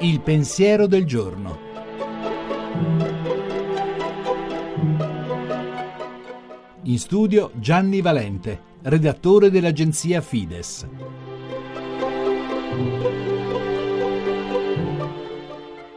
[0.00, 1.58] Il pensiero del giorno.
[6.82, 10.86] In studio Gianni Valente, redattore dell'agenzia Fides.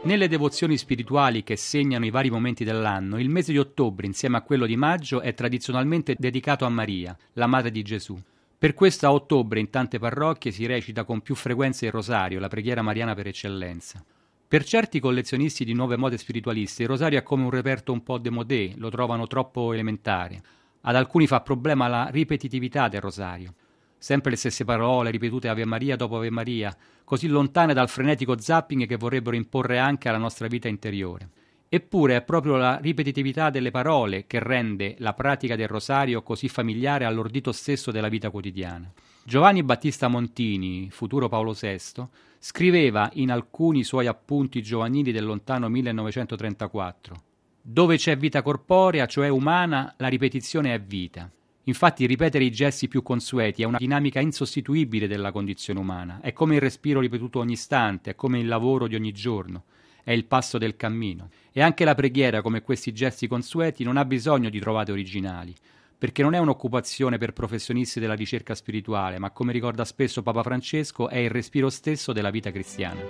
[0.04, 4.42] Nelle devozioni spirituali che segnano i vari momenti dell'anno, il mese di ottobre, insieme a
[4.42, 8.16] quello di maggio, è tradizionalmente dedicato a Maria, la madre di Gesù.
[8.58, 12.48] Per questo a ottobre in tante parrocchie si recita con più frequenza il rosario, la
[12.48, 14.02] preghiera mariana per eccellenza.
[14.48, 18.16] Per certi collezionisti di nuove mode spiritualiste il rosario è come un reperto un po'
[18.16, 20.40] demodé, lo trovano troppo elementare.
[20.80, 23.52] Ad alcuni fa problema la ripetitività del rosario.
[23.98, 28.86] Sempre le stesse parole ripetute Ave Maria dopo Ave Maria, così lontane dal frenetico zapping
[28.86, 31.28] che vorrebbero imporre anche alla nostra vita interiore.
[31.68, 37.04] Eppure è proprio la ripetitività delle parole che rende la pratica del rosario così familiare
[37.04, 38.90] all'ordito stesso della vita quotidiana.
[39.24, 42.06] Giovanni Battista Montini, futuro Paolo VI,
[42.38, 47.22] scriveva in alcuni suoi appunti giovanili del lontano 1934
[47.60, 51.28] Dove c'è vita corporea, cioè umana, la ripetizione è vita.
[51.64, 56.54] Infatti ripetere i gesti più consueti è una dinamica insostituibile della condizione umana, è come
[56.54, 59.64] il respiro ripetuto ogni istante, è come il lavoro di ogni giorno
[60.06, 61.30] è il passo del cammino.
[61.50, 65.52] E anche la preghiera, come questi gesti consueti, non ha bisogno di trovate originali,
[65.98, 71.08] perché non è un'occupazione per professionisti della ricerca spirituale, ma come ricorda spesso Papa Francesco,
[71.08, 73.00] è il respiro stesso della vita cristiana.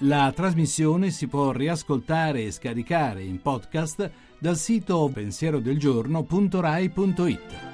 [0.00, 7.71] La trasmissione si può riascoltare e scaricare in podcast dal sito pensierodelgiorno.rai.it.